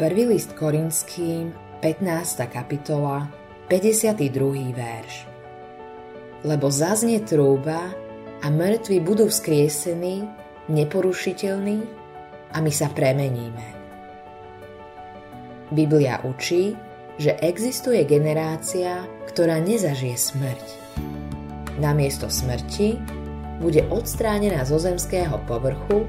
Prvý 0.00 0.24
list 0.24 0.56
Korinským, 0.56 1.52
15. 1.84 2.48
kapitola, 2.48 3.28
52. 3.68 4.72
verš. 4.72 5.28
Lebo 6.40 6.72
zaznie 6.72 7.20
trúba 7.20 7.92
a 8.40 8.46
mŕtvi 8.48 8.96
budú 9.04 9.28
vzkriesení, 9.28 10.24
neporušiteľní 10.72 11.84
a 12.48 12.64
my 12.64 12.72
sa 12.72 12.88
premeníme. 12.88 13.66
Biblia 15.68 16.24
učí, 16.24 16.72
že 17.20 17.36
existuje 17.36 18.00
generácia, 18.08 19.04
ktorá 19.28 19.60
nezažije 19.60 20.16
smrť. 20.16 20.66
Namiesto 21.76 22.32
smrti 22.32 22.96
bude 23.60 23.84
odstránená 23.92 24.64
zo 24.64 24.80
zemského 24.80 25.36
povrchu 25.44 26.08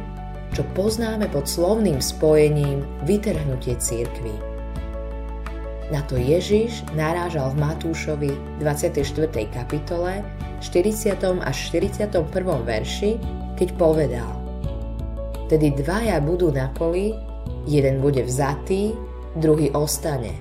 čo 0.52 0.68
poznáme 0.76 1.32
pod 1.32 1.48
slovným 1.48 2.04
spojením 2.04 2.84
vytrhnutie 3.08 3.80
církvy. 3.80 4.36
Na 5.92 6.00
to 6.08 6.16
Ježiš 6.16 6.88
narážal 6.96 7.52
v 7.52 7.68
Matúšovi 7.68 8.32
24. 8.64 9.04
kapitole 9.52 10.24
40. 10.64 11.20
až 11.44 11.58
41. 11.68 12.16
verši, 12.64 13.20
keď 13.60 13.70
povedal 13.76 14.32
Tedy 15.52 15.76
dvaja 15.84 16.24
budú 16.24 16.48
na 16.48 16.72
poli, 16.72 17.12
jeden 17.68 18.00
bude 18.00 18.24
vzatý, 18.24 18.96
druhý 19.36 19.68
ostane. 19.76 20.32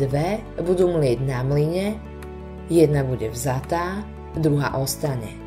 Dve 0.00 0.40
budú 0.64 0.88
mlieť 0.88 1.18
na 1.20 1.44
mline, 1.44 2.00
jedna 2.72 3.04
bude 3.04 3.28
vzatá, 3.28 4.00
druhá 4.32 4.72
ostane. 4.80 5.41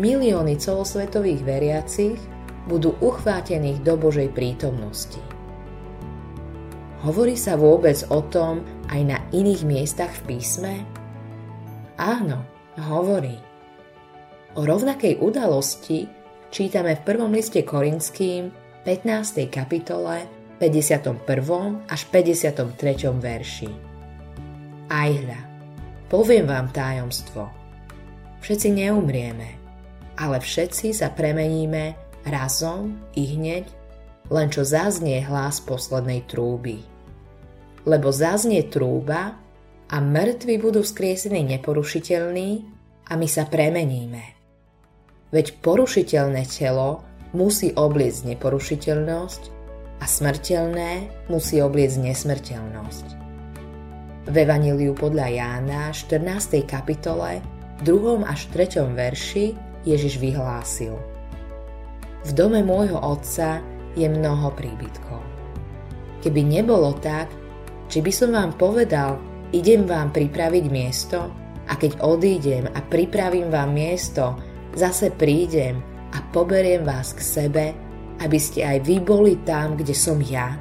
Milióny 0.00 0.56
celosvetových 0.56 1.44
veriacich 1.44 2.16
budú 2.64 2.96
uchvátených 3.04 3.84
do 3.84 4.00
Božej 4.00 4.32
prítomnosti. 4.32 5.20
Hovorí 7.04 7.36
sa 7.36 7.60
vôbec 7.60 8.00
o 8.08 8.24
tom 8.24 8.64
aj 8.88 9.00
na 9.04 9.18
iných 9.36 9.68
miestach 9.68 10.08
v 10.22 10.32
písme? 10.32 10.72
Áno, 12.00 12.40
hovorí. 12.80 13.36
O 14.56 14.64
rovnakej 14.64 15.20
udalosti 15.20 16.08
čítame 16.48 16.96
v 16.96 17.04
prvom 17.04 17.28
liste 17.28 17.60
Korinským 17.60 18.48
15. 18.88 19.44
kapitole 19.52 20.24
51. 20.56 21.20
až 21.84 22.00
53. 22.08 23.12
verši. 23.12 23.70
Aj 24.88 25.10
hľa, 25.12 25.40
poviem 26.08 26.48
vám 26.48 26.72
tajomstvo. 26.72 27.50
Všetci 28.40 28.68
neumrieme, 28.72 29.61
ale 30.22 30.38
všetci 30.38 30.94
sa 30.94 31.10
premeníme 31.10 31.98
razom 32.22 32.94
i 33.18 33.26
hneď, 33.34 33.66
len 34.30 34.46
čo 34.54 34.62
zaznie 34.62 35.18
hlas 35.26 35.58
poslednej 35.58 36.22
trúby. 36.30 36.78
Lebo 37.82 38.14
zaznie 38.14 38.62
trúba 38.70 39.34
a 39.90 39.96
mŕtvi 39.98 40.62
budú 40.62 40.86
vzkriesení 40.86 41.42
neporušiteľní 41.58 42.50
a 43.10 43.18
my 43.18 43.26
sa 43.26 43.50
premeníme. 43.50 44.22
Veď 45.34 45.58
porušiteľné 45.58 46.46
telo 46.46 47.02
musí 47.34 47.74
obliecť 47.74 48.38
neporušiteľnosť 48.38 49.42
a 49.98 50.04
smrteľné 50.06 50.90
musí 51.26 51.58
obliecť 51.58 51.98
nesmrteľnosť. 51.98 53.06
V 54.30 54.34
Evangeliu 54.38 54.94
podľa 54.94 55.26
Jána 55.34 55.90
14. 55.90 56.62
kapitole 56.62 57.42
2. 57.82 58.22
až 58.22 58.46
3. 58.54 58.86
verši 58.86 59.71
Ježiš 59.82 60.18
vyhlásil. 60.22 60.94
V 62.22 62.30
dome 62.34 62.62
môjho 62.62 63.02
otca 63.02 63.58
je 63.98 64.06
mnoho 64.06 64.54
príbytkov. 64.54 65.20
Keby 66.22 66.42
nebolo 66.46 66.94
tak, 67.02 67.28
či 67.90 67.98
by 67.98 68.12
som 68.14 68.30
vám 68.30 68.54
povedal, 68.54 69.18
idem 69.50 69.84
vám 69.84 70.14
pripraviť 70.14 70.64
miesto 70.70 71.28
a 71.66 71.74
keď 71.74 71.98
odídem 71.98 72.70
a 72.70 72.78
pripravím 72.78 73.50
vám 73.50 73.74
miesto, 73.74 74.38
zase 74.78 75.10
prídem 75.10 75.82
a 76.14 76.22
poberiem 76.30 76.86
vás 76.86 77.10
k 77.10 77.20
sebe, 77.20 77.64
aby 78.22 78.38
ste 78.38 78.62
aj 78.62 78.78
vy 78.86 79.02
boli 79.02 79.34
tam, 79.42 79.74
kde 79.74 79.92
som 79.92 80.22
ja. 80.22 80.54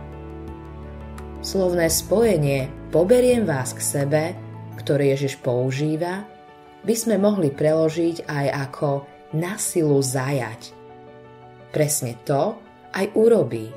Slovné 1.45 1.89
spojenie 1.93 2.69
poberiem 2.89 3.45
vás 3.45 3.77
k 3.77 3.81
sebe, 3.81 4.23
ktoré 4.81 5.13
Ježiš 5.13 5.37
používa, 5.41 6.25
by 6.81 6.95
sme 6.97 7.21
mohli 7.21 7.53
preložiť 7.53 8.25
aj 8.25 8.47
ako 8.69 9.10
na 9.31 9.55
silu 9.55 9.99
zajať. 9.99 10.75
Presne 11.71 12.19
to 12.27 12.59
aj 12.91 13.07
urobí. 13.15 13.71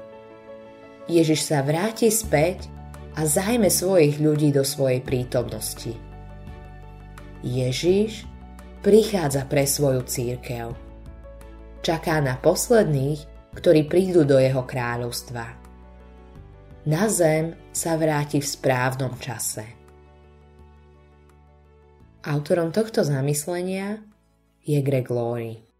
Ježiš 1.06 1.46
sa 1.46 1.62
vráti 1.62 2.10
späť 2.10 2.66
a 3.14 3.22
zajme 3.22 3.70
svojich 3.70 4.18
ľudí 4.18 4.50
do 4.50 4.66
svojej 4.66 4.98
prítomnosti. 5.04 5.94
Ježiš 7.44 8.26
prichádza 8.82 9.46
pre 9.46 9.68
svoju 9.68 10.02
církev. 10.02 10.74
Čaká 11.84 12.18
na 12.24 12.40
posledných, 12.40 13.52
ktorí 13.54 13.86
prídu 13.86 14.24
do 14.24 14.40
jeho 14.40 14.64
kráľovstva. 14.64 15.46
Na 16.84 17.04
zem 17.08 17.56
sa 17.70 17.96
vráti 17.96 18.40
v 18.40 18.48
správnom 18.48 19.14
čase. 19.20 19.64
Autorom 22.24 22.72
tohto 22.72 23.04
zamyslenia 23.04 24.00
je 24.64 24.82
Greg 24.82 25.10
Laurie. 25.10 25.73